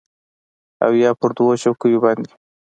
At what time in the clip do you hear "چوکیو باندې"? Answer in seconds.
1.61-2.31